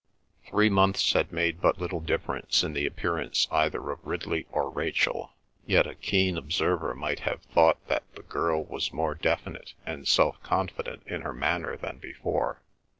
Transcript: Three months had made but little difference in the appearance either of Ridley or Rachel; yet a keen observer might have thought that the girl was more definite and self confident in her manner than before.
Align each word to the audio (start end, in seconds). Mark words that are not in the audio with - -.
Three 0.47 0.67
months 0.67 1.13
had 1.13 1.31
made 1.31 1.61
but 1.61 1.77
little 1.77 1.99
difference 1.99 2.63
in 2.63 2.73
the 2.73 2.87
appearance 2.87 3.47
either 3.51 3.91
of 3.91 4.03
Ridley 4.03 4.47
or 4.51 4.67
Rachel; 4.67 5.33
yet 5.67 5.85
a 5.85 5.93
keen 5.93 6.37
observer 6.37 6.95
might 6.95 7.19
have 7.19 7.43
thought 7.43 7.87
that 7.87 8.05
the 8.15 8.23
girl 8.23 8.63
was 8.63 8.91
more 8.91 9.13
definite 9.13 9.73
and 9.85 10.07
self 10.07 10.41
confident 10.41 11.03
in 11.05 11.21
her 11.21 11.35
manner 11.35 11.77
than 11.77 11.99
before. 11.99 12.63